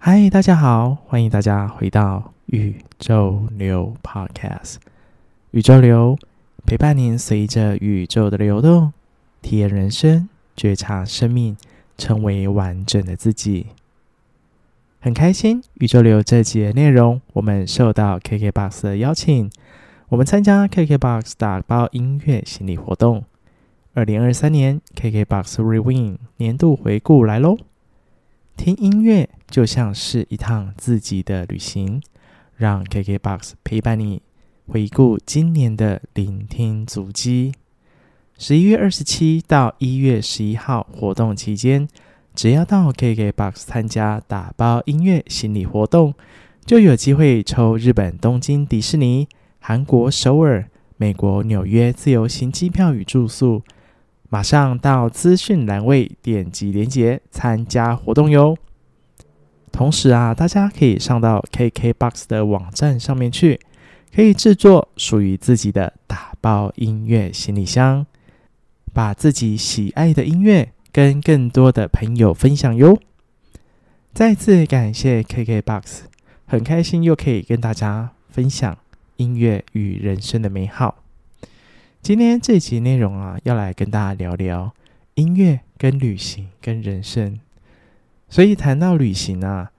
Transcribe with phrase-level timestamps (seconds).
[0.00, 4.76] 嗨，大家好，欢迎大家回到宇宙流 Podcast。
[5.50, 6.18] 宇宙流
[6.64, 8.92] 陪伴您，随着宇宙的流动，
[9.42, 11.58] 体验人生，觉察生命，
[11.98, 13.66] 成为完整的自己。
[15.00, 19.48] 很开心，宇宙流这节内容，我们受到 KKBOX 的邀请，
[20.08, 23.24] 我们参加 KKBOX 打包音乐心理活动。
[23.94, 27.56] 二零二三年 KKBOX Rewind 年度回顾来喽！
[28.56, 32.02] 听音乐就像是一趟自己的旅行，
[32.56, 34.20] 让 KKBOX 陪伴你
[34.66, 37.52] 回顾今年的聆听足迹。
[38.36, 41.88] 十一月二十七到一月十一号活动期间，
[42.38, 46.14] 只要到 KKBOX 参加打包音乐心理活动，
[46.64, 49.26] 就有机会抽日本东京迪士尼、
[49.58, 53.64] 韩国首尔、美国纽约自由行机票与住宿。
[54.28, 58.56] 马上到资讯栏位点击连结参加活动哟！
[59.72, 63.58] 同时啊，大家可以上到 KKBOX 的网站上面去，
[64.14, 68.06] 可以制作属于自己的打包音乐行李箱，
[68.92, 72.98] 把自己喜爱的音乐跟更多的朋友分享哟！
[74.12, 76.00] 再次感谢 KKBOX，
[76.44, 78.76] 很开心又可以跟大家分享
[79.14, 81.04] 音乐与人生的美好。
[82.02, 84.74] 今天这集内容啊，要来跟大家聊聊
[85.14, 87.38] 音乐跟旅行跟人生。
[88.28, 89.70] 所以谈到旅行啊，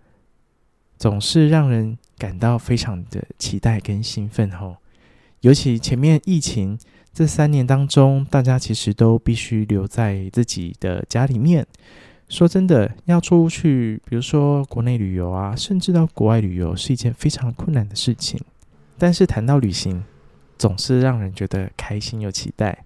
[0.97, 4.77] 总是让人感到非常的期待跟兴奋吼。
[5.41, 6.79] 尤其前面疫情
[7.13, 11.65] 这三年当中，大家其实都必须留在自己的家里面。
[12.29, 18.39] 说真的，要出去，比如说国内旅游啊，甚至到国外旅游，是一件非常困难的事情。
[18.99, 20.03] 但是谈到旅行，
[20.57, 22.85] 总是让人觉得开心又期待，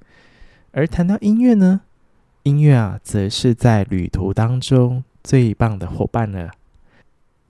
[0.71, 1.81] 而谈到音乐呢，
[2.43, 6.49] 音乐啊，则是在旅途当中最棒的伙伴了。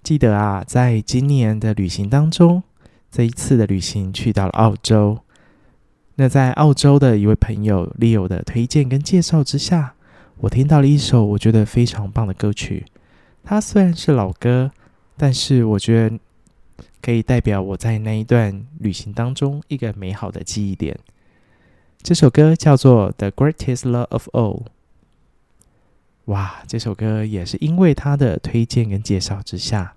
[0.01, 2.63] 记得啊，在今年的旅行当中，
[3.11, 5.19] 这一次的旅行去到了澳洲。
[6.15, 9.95] 那在澳洲的一位朋友 Leo 的推荐跟介绍之下，
[10.37, 12.85] 我听到了一首我觉得非常棒的歌曲。
[13.43, 14.71] 它虽然是老歌，
[15.17, 16.19] 但是我觉得。
[17.01, 20.97] 可以代表我在那一段旅行当中一个美好的记忆点。
[22.01, 24.63] 这首歌叫做《The Greatest Love of All》。
[26.25, 29.95] 哇，这首歌也是因为他的推荐跟介绍之下，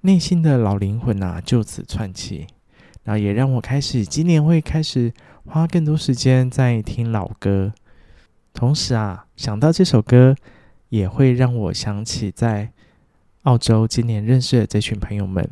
[0.00, 2.46] 内心的老灵魂呐、啊、就此窜起，
[3.04, 5.12] 然后也让我开始今年会开始
[5.46, 7.72] 花更多时间在听老歌。
[8.54, 10.36] 同时啊，想到这首歌，
[10.90, 12.70] 也会让我想起在
[13.42, 15.48] 澳洲今年认识的这群朋友们。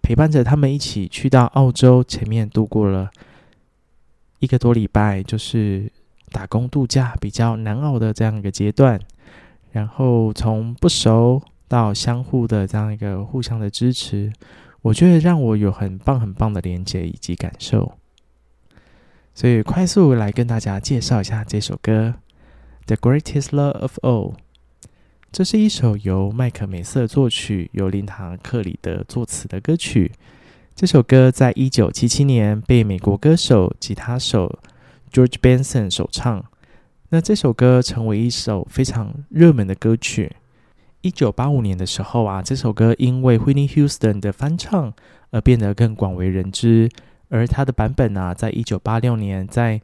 [0.00, 3.10] 陪伴着他们一起去到澳洲，前面度过了
[4.38, 5.92] 一个多礼拜，就是
[6.30, 8.98] 打工度假比较难熬的这样一个阶段。
[9.72, 14.32] 然后从不熟到相互的这样一个互相的支持，
[14.82, 17.98] 我觉得让我有很棒很棒的连接以及感受。
[19.34, 22.14] 所以快速来跟大家介绍一下这首歌，
[22.86, 24.32] 《The Greatest Love of All》。
[25.30, 30.10] 这是一首由麦克梅瑟作曲、由琳塔克里德作词的歌曲。
[30.74, 34.58] 这首歌在一九七七年被美国歌手、吉他手
[35.12, 36.44] George Benson 首唱。
[37.10, 40.34] 那这首歌成为一首非常热门的歌曲。
[41.08, 44.92] 一九八五年的时候啊，这首歌因为 Whitney Houston 的翻唱
[45.30, 46.86] 而变得更广为人知。
[47.30, 49.80] 而它的版本啊，在一九八六年在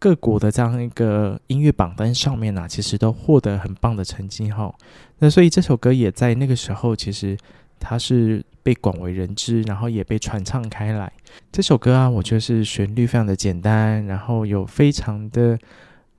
[0.00, 4.74] 各国的这样一个音乐榜单上面呢、啊，其实都获得很棒的成绩哈。
[5.20, 7.38] 那所以这首歌也在那个时候，其实
[7.78, 11.12] 它是被广为人知，然后也被传唱开来。
[11.52, 15.56] 这首歌啊，我觉得是旋律非常的简单，然后有非常的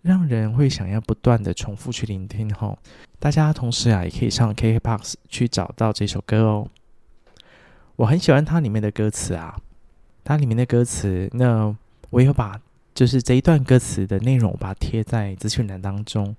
[0.01, 2.77] 让人会想要不断的重复去聆听哈。
[3.21, 6.67] 大家同时啊，也可以上 KKBOX 去找到这首歌哦。
[7.95, 9.61] 我很喜欢它里面的歌词啊，
[10.23, 11.73] 它里面的歌词，那
[12.09, 12.59] 我有把。
[12.93, 16.35] 就是这一段歌词的内容，我把它贴在资讯栏当中。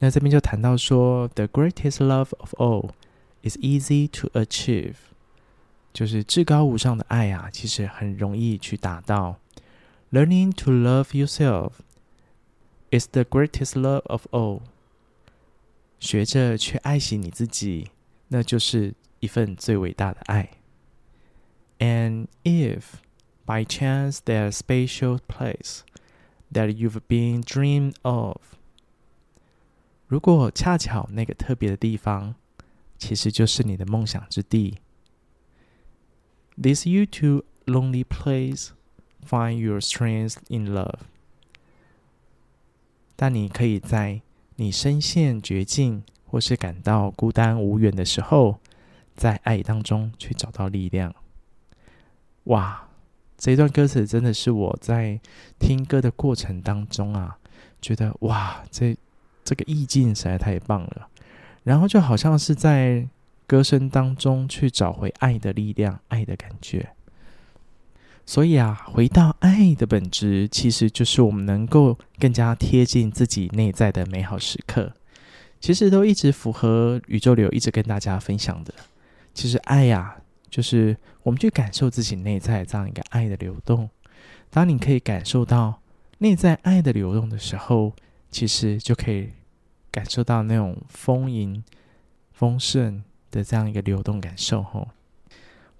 [0.00, 2.90] 那这边就谈到说，The greatest love of all
[3.42, 4.94] is easy to achieve，
[5.94, 9.36] 就是至高无上的爱啊，其实很容易去达到。
[10.10, 11.74] Learning to love yourself
[12.90, 14.62] is the greatest love of all，
[16.02, 17.92] 学着去爱惜你自己，
[18.26, 20.50] 那就是一份最伟大的爱。
[21.78, 22.82] And if
[23.46, 25.82] by chance there's special place
[26.52, 28.36] That you've been dreamed of。
[30.06, 32.34] 如果恰巧那个特别的地方，
[32.98, 34.78] 其实就是你的梦想之地。
[36.60, 38.70] This you two lonely place,
[39.26, 40.98] find your strength in love。
[43.16, 44.20] 但你可以在
[44.62, 48.60] 你深陷绝境或是感到孤单无援的时候，
[49.16, 51.12] 在爱当中去找到力量。
[52.44, 52.88] 哇，
[53.36, 55.18] 这一段歌词真的是我在
[55.58, 57.36] 听歌的过程当中啊，
[57.80, 58.96] 觉得哇，这
[59.42, 61.08] 这个意境实在太棒了。
[61.64, 63.08] 然后就好像是在
[63.48, 66.90] 歌声当中去找回爱的力量、爱的感觉。
[68.24, 74.92] 所以啊，回到爱的本质，其实就是我们能够更加贴近自己内在的美好时刻。
[75.60, 78.72] 其实都一直符合宇宙流一直跟大家分享的。
[79.34, 80.16] 其实爱呀，
[80.50, 83.88] 就是我们去感受自己内在这样一个爱的流动。
[84.50, 85.80] 当你可以感受到
[86.18, 87.92] 内在爱的流动的时候，
[88.30, 89.30] 其实就可以。
[89.94, 91.62] 感受到那种丰盈、
[92.32, 94.62] 丰盛的这样一个流动感受。
[94.62, 94.88] 吼，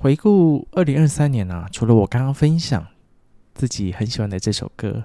[0.02, 2.84] 回顾二零二三年啊，除了我刚刚分享
[3.54, 5.04] 自己很喜欢的这首歌，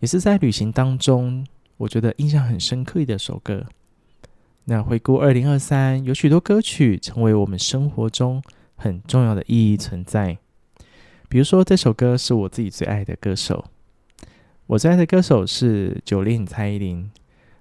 [0.00, 1.46] 也是在旅行当中
[1.78, 3.64] 我觉得印象很深刻的一首歌。
[4.64, 8.42] 那回顾二零二三，有许多歌曲成为我们生活中
[8.76, 10.36] 很重要的意义存在。
[11.30, 13.64] 比如说，这首歌是我自己最爱的歌手，
[14.66, 17.10] 我最爱的歌手是 Jolin 蔡依林。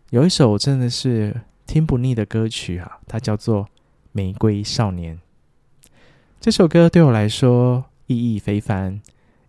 [0.10, 1.34] 有一首真的是
[1.66, 3.64] 听不腻的歌曲啊，它叫做
[4.12, 5.16] 《玫瑰少年》。
[6.44, 9.00] 这首歌对我来说意义非凡，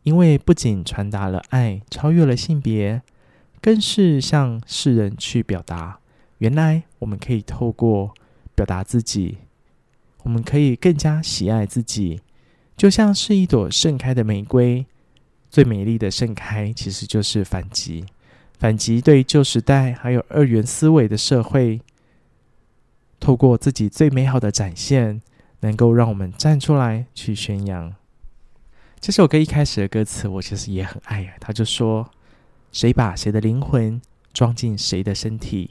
[0.04, 3.02] 因为不仅传达了爱，超越了性别，
[3.60, 5.98] 更是向世人去表达，
[6.38, 8.14] 原来我们可以透过
[8.54, 9.38] 表达自己，
[10.22, 12.20] 我们可以更加喜爱自己，
[12.76, 14.86] 就像是一朵盛开的玫瑰，
[15.50, 18.04] 最美丽的盛开其实就是反击。
[18.56, 21.80] 反击对旧时代还有二元思维的社会，
[23.18, 25.20] 透过自己最美好的展现，
[25.64, 27.94] 能够让我们站出来去宣扬。
[29.00, 31.32] 这首歌一开始的歌词，我其实也很爱啊。
[31.40, 32.10] 他就说
[32.70, 33.98] ：“谁把谁的灵魂
[34.34, 35.70] 装进谁的身体？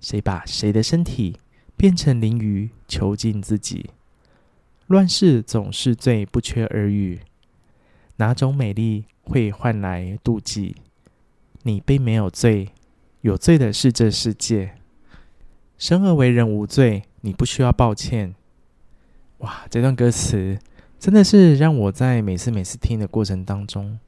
[0.00, 1.36] 谁把谁的身体
[1.76, 3.90] 变成灵鱼，囚禁自己？
[4.86, 7.22] 乱世总是最不缺耳语，
[8.18, 10.76] 哪种美丽会换来妒忌？”
[11.64, 12.68] 你并没有罪，
[13.22, 14.76] 有罪的是这世界。
[15.76, 18.36] 生而为人无罪，你不需要抱歉。
[19.42, 20.58] 哇，这段歌词
[20.98, 23.98] 真的是让我在每次每次听的过程当中，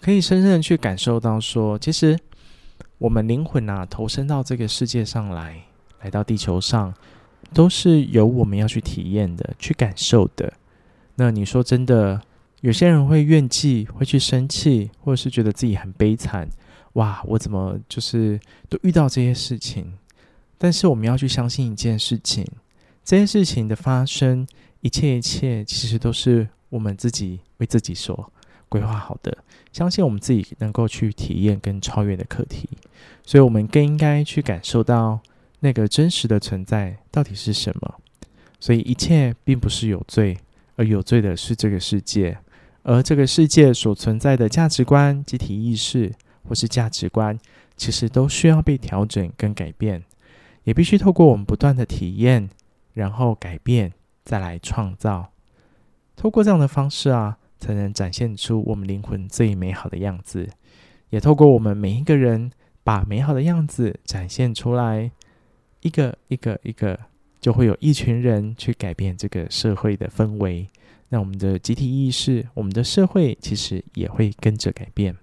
[0.00, 2.18] 可以深深的去感受到说，其实
[2.96, 5.62] 我们灵魂啊，投身到这个世界上来，
[6.00, 6.94] 来到地球上，
[7.52, 10.50] 都是由我们要去体验的、去感受的。
[11.16, 12.22] 那你说真的，
[12.62, 16.48] 有些人会怨气，会去生气，或者是觉得自己很悲惨。
[16.94, 18.40] 哇，我怎么就是
[18.70, 19.92] 都遇到这些事情？
[20.56, 22.46] 但是我们要去相信一件事情，
[23.04, 24.46] 这件事情的发生，
[24.80, 28.32] 一切一切其实都是我们自己为自己所
[28.68, 29.36] 规划好的。
[29.72, 32.68] 相信我们自己能够去体验跟超越的课题，
[33.24, 35.20] 所以我们更应该去感受到
[35.60, 37.94] 那个真实的存在到底是什么。
[38.60, 40.38] 所以一切并不是有罪，
[40.76, 42.38] 而有罪的是这个世界，
[42.82, 46.12] 而这个世界所存在的价值观、集体意识。
[46.44, 47.38] 或是价值观，
[47.76, 50.02] 其实都需要被调整跟改变，
[50.64, 52.50] 也必须透过我们不断的体验，
[52.92, 53.92] 然后改变，
[54.24, 55.32] 再来创造。
[56.14, 60.48] 透过这样的方式啊，才能展现出我们灵魂最美好的样子。
[61.10, 62.50] 也透过我们每一个人
[62.84, 65.10] 把美好的样子展现出来，
[65.80, 66.98] 一个一个一个，
[67.40, 70.66] 就会有一群人去改变这个社会的氛围。
[71.08, 75.14] 那我们的集体意识，我们的社会其实也会跟着改变。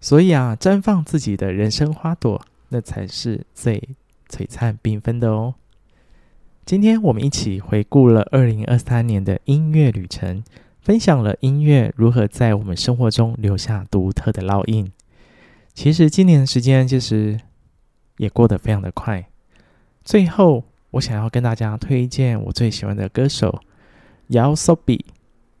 [0.00, 3.88] 所以啊，绽放自己的人生花朵，那才是最
[4.28, 5.54] 璀璨缤纷的哦。
[6.66, 10.42] 今天我们一起回顾了二零二三年的音乐旅程，
[10.80, 14.90] 分享了音乐如何在我们生活中留下独特的烙印。
[15.74, 17.38] 其实今年的时间其实
[18.16, 19.26] 也过得非常的快。
[20.02, 23.60] 最后，我想要跟大家推荐我最喜欢的歌手
[24.30, 25.00] YOASOBI，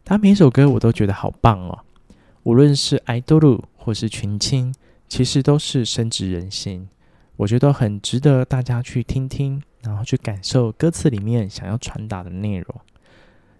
[0.06, 1.80] 他每首歌我都觉得好棒哦。
[2.44, 4.74] 无论是爱豆鲁或是群青，
[5.06, 6.88] 其实都是深植人心，
[7.36, 12.80] 我觉得很值得大家去听听，然后去感受歌词里面想要传达的内容。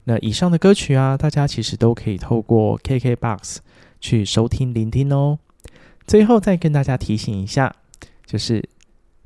[0.04, 3.56] 那以上的歌曲啊，大家其实都可以透过 KKBOX
[4.00, 5.38] 去收听聆听哦。
[6.06, 7.74] 最后再跟大家提醒一下，
[8.26, 8.62] 就是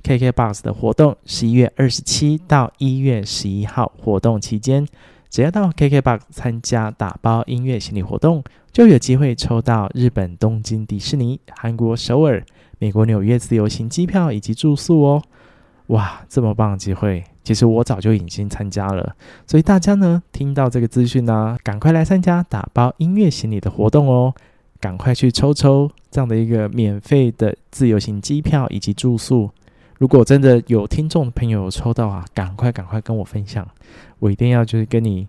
[0.05, 4.87] KKBOX 的活动，十一月二十七到一月十一号活动期间。
[5.29, 12.43] 只要到 KKBOX 参加打包音乐行李活动，就有机会抽到日本东京迪士尼、韩国首尔、
[12.79, 15.23] 美国纽约自由行机票以及住宿哦！
[15.89, 19.17] 哇，这么棒的机会，其实我早就已经参加了，
[19.47, 24.35] 所以大家呢听到这个资讯呢，赶快来参加打包音乐行李的活动哦！
[24.81, 29.51] 赶快去抽抽这样的一个免费的自由行机票以及住宿。
[29.99, 33.67] 如果真的有听众朋友抽到啊，赶快赶快跟我分享，
[34.21, 35.27] 我一定要就是跟你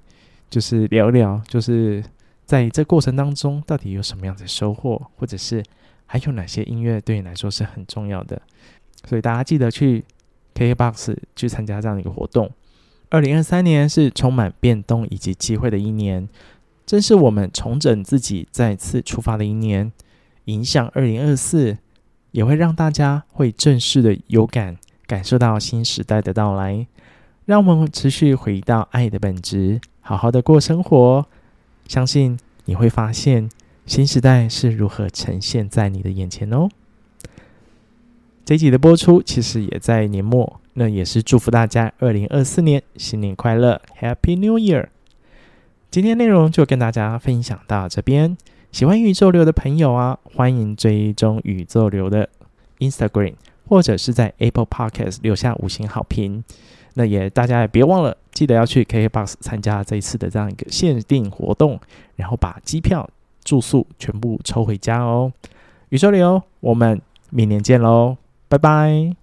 [0.49, 2.03] 就是聊聊，就是
[2.45, 5.63] 在这过程当中到底有什么样的收获，或者是
[6.09, 8.41] 还有哪些音乐对你来说是很重要的。
[9.05, 10.03] 所以大家记得去
[10.55, 12.51] KBox 去参加这样的一个活动。
[13.09, 16.27] 二零二三年是充满变动以及机会的一年，
[16.85, 19.91] 正是我们重整自己、再次出发的一年。
[20.45, 21.77] 影响二零二四。
[22.31, 26.85] 也会让大家会正式的有感感受到新时代的到来，
[27.45, 31.25] 让我们持续回到爱的本质，好好的过生活。
[31.87, 33.49] 相信你会发现
[33.89, 36.69] 新时代是如何呈现在你的眼前哦。
[38.45, 44.89] 这一集的播出其实也在年末，那也是祝福大家二零二四年新年快乐，Happy New Year！
[45.89, 48.37] 今天内容就跟大家分享到这边。
[48.71, 52.29] 喜欢宇宙流的朋友啊，欢迎追踪宇宙流的
[52.77, 53.33] Instagram，
[53.67, 56.43] 或者是在 Apple Podcast 留下五星好评。
[56.93, 61.79] 那也大家也别忘了，记得要去 KKBOX 参加这一次的这样一个限定活动，
[62.17, 63.09] 然后把机票、
[63.43, 65.31] 住宿全部抽回家哦。
[65.89, 68.17] 宇宙流，我们明年见喽，
[68.47, 69.18] 拜拜。